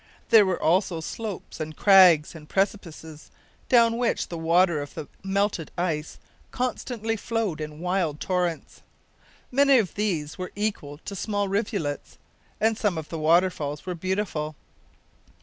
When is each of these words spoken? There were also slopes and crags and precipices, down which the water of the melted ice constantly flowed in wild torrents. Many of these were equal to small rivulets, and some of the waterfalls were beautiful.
There 0.29 0.47
were 0.47 0.59
also 0.59 0.99
slopes 0.99 1.59
and 1.59 1.77
crags 1.77 2.33
and 2.33 2.49
precipices, 2.49 3.29
down 3.69 3.97
which 3.99 4.29
the 4.29 4.37
water 4.39 4.81
of 4.81 4.95
the 4.95 5.07
melted 5.23 5.69
ice 5.77 6.17
constantly 6.49 7.15
flowed 7.15 7.61
in 7.61 7.77
wild 7.79 8.19
torrents. 8.19 8.81
Many 9.51 9.77
of 9.77 9.93
these 9.93 10.39
were 10.39 10.51
equal 10.55 10.97
to 11.05 11.15
small 11.15 11.47
rivulets, 11.47 12.17
and 12.59 12.75
some 12.79 12.97
of 12.97 13.09
the 13.09 13.19
waterfalls 13.19 13.85
were 13.85 13.93
beautiful. 13.93 14.55